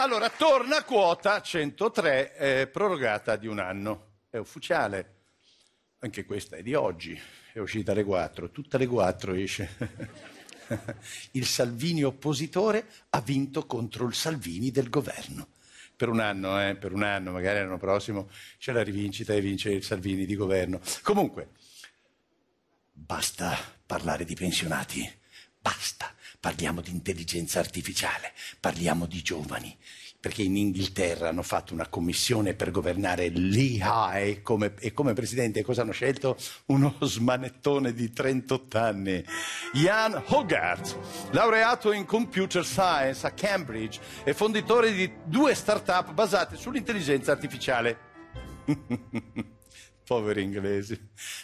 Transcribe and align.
Allora, 0.00 0.30
torna 0.30 0.84
quota 0.84 1.42
103, 1.42 2.36
eh, 2.36 2.66
prorogata 2.68 3.34
di 3.34 3.48
un 3.48 3.58
anno. 3.58 4.20
È 4.30 4.36
ufficiale. 4.36 5.16
Anche 5.98 6.24
questa 6.24 6.54
è 6.54 6.62
di 6.62 6.72
oggi, 6.74 7.20
è 7.52 7.58
uscita 7.58 7.90
alle 7.90 8.04
4. 8.04 8.50
Tutte 8.50 8.76
alle 8.76 8.86
4 8.86 9.34
esce. 9.34 9.68
il 11.32 11.44
Salvini 11.44 12.04
oppositore 12.04 12.86
ha 13.10 13.20
vinto 13.20 13.66
contro 13.66 14.06
il 14.06 14.14
Salvini 14.14 14.70
del 14.70 14.88
governo. 14.88 15.48
Per 15.96 16.08
un 16.08 16.20
anno, 16.20 16.64
eh, 16.64 16.76
per 16.76 16.92
un 16.92 17.02
anno, 17.02 17.32
magari 17.32 17.58
l'anno 17.58 17.78
prossimo 17.78 18.30
c'è 18.56 18.70
la 18.70 18.84
rivincita 18.84 19.34
e 19.34 19.40
vince 19.40 19.72
il 19.72 19.82
Salvini 19.82 20.26
di 20.26 20.36
governo. 20.36 20.80
Comunque, 21.02 21.48
basta 22.92 23.58
parlare 23.84 24.24
di 24.24 24.36
pensionati, 24.36 25.12
basta. 25.60 26.14
Parliamo 26.40 26.80
di 26.80 26.90
intelligenza 26.90 27.58
artificiale, 27.58 28.32
parliamo 28.60 29.06
di 29.06 29.22
giovani, 29.22 29.76
perché 30.20 30.42
in 30.42 30.56
Inghilterra 30.56 31.30
hanno 31.30 31.42
fatto 31.42 31.74
una 31.74 31.88
commissione 31.88 32.54
per 32.54 32.70
governare 32.70 33.28
l'EI 33.28 34.40
come, 34.42 34.74
e 34.78 34.92
come 34.92 35.14
presidente 35.14 35.64
cosa 35.64 35.82
hanno 35.82 35.90
scelto? 35.90 36.36
Uno 36.66 36.96
smanettone 37.00 37.92
di 37.92 38.12
38 38.12 38.78
anni, 38.78 39.24
Jan 39.72 40.22
Hogarth, 40.26 41.30
laureato 41.32 41.90
in 41.90 42.04
computer 42.04 42.64
science 42.64 43.26
a 43.26 43.32
Cambridge 43.32 44.00
e 44.22 44.32
fonditore 44.32 44.92
di 44.92 45.10
due 45.24 45.56
start-up 45.56 46.12
basate 46.12 46.54
sull'intelligenza 46.54 47.32
artificiale. 47.32 47.98
Poveri 50.06 50.42
inglesi. 50.44 50.96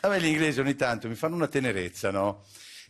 A 0.02 0.08
me 0.08 0.20
gli 0.20 0.26
inglesi 0.26 0.60
ogni 0.60 0.76
tanto 0.76 1.08
mi 1.08 1.16
fanno 1.16 1.34
una 1.34 1.48
tenerezza, 1.48 2.12
no? 2.12 2.44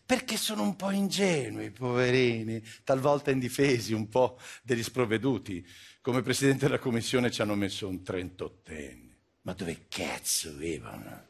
Perché 0.07 0.37
sono 0.37 0.63
un 0.63 0.77
po' 0.77 0.91
ingenui, 0.91 1.71
poverini, 1.71 2.63
talvolta 2.85 3.31
indifesi, 3.31 3.95
un 3.95 4.09
po' 4.09 4.39
degli 4.63 4.83
sprovveduti. 4.83 5.67
Come 6.01 6.23
presidente 6.23 6.67
della 6.67 6.79
commissione 6.79 7.31
ci 7.31 7.41
hanno 7.41 7.55
messo 7.55 7.89
un 7.89 8.03
trentottenne. 8.03 9.17
Ma 9.43 9.53
dove 9.55 9.87
cazzo 9.89 10.55
vivono? 10.55 11.27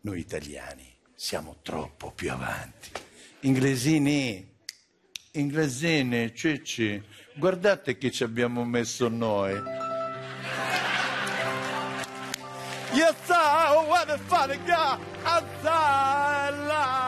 Noi 0.00 0.18
italiani 0.18 0.92
siamo 1.14 1.58
troppo 1.62 2.10
più 2.10 2.30
avanti. 2.32 2.90
Inglesini, 3.40 4.56
inglesini, 5.32 6.34
cicci, 6.34 7.02
guardate 7.36 7.96
che 7.96 8.10
ci 8.10 8.24
abbiamo 8.24 8.64
messo 8.64 9.08
noi. 9.08 9.52
Yes, 12.92 13.28
I 13.28 13.84
what 13.88 14.08
a 14.08 14.18
funny 14.18 14.56
guy 14.64 14.98
outside. 15.24 17.03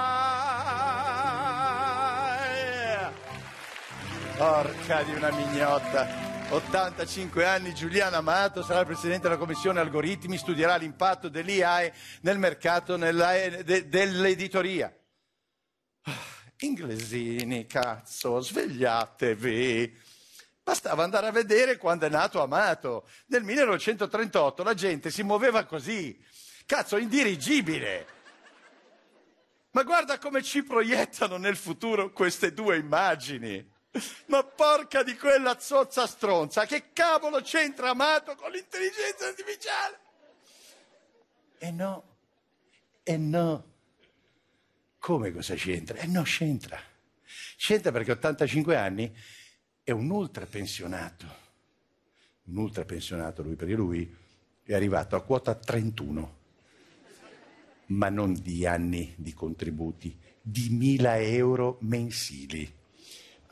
Porca 4.36 5.02
di 5.02 5.14
una 5.14 5.30
mignotta. 5.30 6.06
85 6.50 7.46
anni, 7.46 7.74
Giuliano 7.74 8.16
Amato 8.16 8.62
sarà 8.62 8.84
presidente 8.84 9.22
della 9.22 9.38
commissione 9.38 9.80
algoritmi, 9.80 10.36
studierà 10.36 10.76
l'impatto 10.76 11.30
dell'IAE 11.30 11.94
nel 12.20 12.38
mercato 12.38 12.98
nella, 12.98 13.32
de, 13.32 13.88
dell'editoria. 13.88 14.94
Inglesini, 16.58 17.64
cazzo, 17.64 18.40
svegliatevi. 18.40 19.98
Bastava 20.62 21.02
andare 21.02 21.28
a 21.28 21.32
vedere 21.32 21.78
quando 21.78 22.04
è 22.04 22.10
nato 22.10 22.42
Amato. 22.42 23.08
Nel 23.28 23.42
1938 23.42 24.62
la 24.62 24.74
gente 24.74 25.10
si 25.10 25.22
muoveva 25.22 25.64
così. 25.64 26.22
Cazzo, 26.66 26.98
indirigibile. 26.98 28.06
Ma 29.70 29.82
guarda 29.82 30.18
come 30.18 30.42
ci 30.42 30.62
proiettano 30.62 31.38
nel 31.38 31.56
futuro 31.56 32.12
queste 32.12 32.52
due 32.52 32.76
immagini. 32.76 33.72
Ma 34.26 34.42
porca 34.44 35.02
di 35.02 35.16
quella 35.16 35.58
zozza 35.58 36.06
stronza, 36.06 36.66
che 36.66 36.92
cavolo 36.92 37.40
c'entra 37.40 37.90
Amato 37.90 38.34
con 38.34 38.50
l'intelligenza 38.50 39.26
artificiale? 39.26 39.98
E 41.58 41.70
no, 41.70 42.16
e 43.02 43.16
no. 43.16 43.74
Come 44.98 45.32
cosa 45.32 45.54
c'entra? 45.54 45.98
E 45.98 46.06
no, 46.06 46.22
c'entra. 46.22 46.80
C'entra 47.56 47.92
perché 47.92 48.10
a 48.10 48.14
85 48.14 48.76
anni 48.76 49.16
è 49.82 49.90
un 49.90 50.10
ultrapensionato. 50.10 51.44
Un 52.44 52.56
ultrapensionato 52.56 53.42
lui, 53.42 53.56
perché 53.56 53.74
lui 53.74 54.16
è 54.62 54.74
arrivato 54.74 55.16
a 55.16 55.22
quota 55.22 55.54
31, 55.54 56.38
ma 57.86 58.08
non 58.08 58.34
di 58.34 58.66
anni 58.66 59.14
di 59.16 59.32
contributi, 59.32 60.16
di 60.40 60.68
mila 60.70 61.18
euro 61.20 61.78
mensili. 61.82 62.72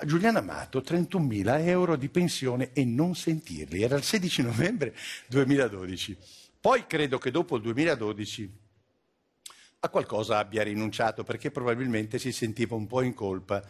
Giuliano 0.05 0.39
Amato 0.39 0.81
31.000 0.81 1.67
euro 1.67 1.97
di 1.97 2.09
pensione 2.09 2.71
e 2.73 2.85
non 2.85 3.15
sentirli. 3.15 3.83
Era 3.83 3.97
il 3.97 4.03
16 4.03 4.43
novembre 4.43 4.95
2012. 5.29 6.17
Poi 6.61 6.87
credo 6.87 7.19
che 7.19 7.31
dopo 7.31 7.57
il 7.57 7.63
2012 7.63 8.63
a 9.81 9.89
qualcosa 9.91 10.39
abbia 10.39 10.63
rinunciato 10.63 11.23
perché 11.23 11.51
probabilmente 11.51 12.19
si 12.19 12.33
sentiva 12.33 12.75
un 12.75 12.87
po' 12.87 13.03
in 13.03 13.13
colpa 13.13 13.63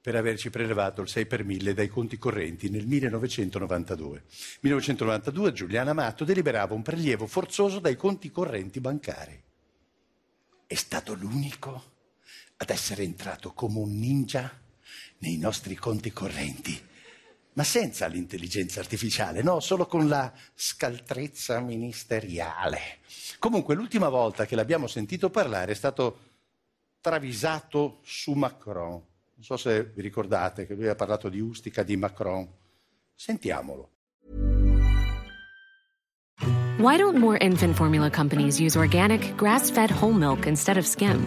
per 0.00 0.16
averci 0.16 0.48
prelevato 0.48 1.02
il 1.02 1.08
6 1.08 1.26
per 1.26 1.44
1000 1.44 1.74
dai 1.74 1.88
conti 1.88 2.16
correnti 2.16 2.70
nel 2.70 2.86
1992. 2.86 4.10
Nel 4.10 4.24
1992 4.60 5.52
Giuliano 5.52 5.90
Amato 5.90 6.24
deliberava 6.24 6.72
un 6.72 6.82
prelievo 6.82 7.26
forzoso 7.26 7.78
dai 7.78 7.96
conti 7.96 8.30
correnti 8.30 8.80
bancari. 8.80 9.42
È 10.66 10.74
stato 10.74 11.14
l'unico 11.14 11.96
ad 12.56 12.70
essere 12.70 13.02
entrato 13.02 13.52
come 13.52 13.78
un 13.78 13.98
ninja 13.98 14.50
nei 15.18 15.38
nostri 15.38 15.74
conti 15.74 16.12
correnti, 16.12 16.80
ma 17.54 17.64
senza 17.64 18.06
l'intelligenza 18.06 18.80
artificiale, 18.80 19.42
no, 19.42 19.60
solo 19.60 19.86
con 19.86 20.08
la 20.08 20.32
scaltrezza 20.54 21.60
ministeriale. 21.60 22.98
Comunque 23.38 23.74
l'ultima 23.74 24.08
volta 24.08 24.46
che 24.46 24.56
l'abbiamo 24.56 24.86
sentito 24.86 25.30
parlare 25.30 25.72
è 25.72 25.74
stato 25.74 26.18
travisato 27.00 28.00
su 28.02 28.32
Macron. 28.32 28.90
Non 28.90 29.44
so 29.44 29.56
se 29.56 29.84
vi 29.94 30.02
ricordate 30.02 30.66
che 30.66 30.74
lui 30.74 30.88
ha 30.88 30.94
parlato 30.94 31.28
di 31.28 31.40
Ustica 31.40 31.82
di 31.82 31.96
Macron. 31.96 32.48
Sentiamolo. 33.14 33.90
Why 36.78 36.96
don't 36.96 37.18
more 37.18 37.36
infant 37.40 37.74
formula 37.74 38.08
companies 38.08 38.60
use 38.60 38.78
organic, 38.78 39.34
grass 39.36 39.70
fed 39.70 39.90
whole 39.90 40.12
milk 40.12 40.46
instead 40.46 40.76
of 40.76 40.84
skim? 40.84 41.26